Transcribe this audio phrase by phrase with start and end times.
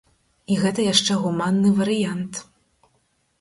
[0.53, 2.33] І гэта яшчэ гуманны варыянт.